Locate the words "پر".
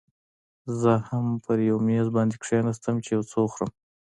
1.43-1.57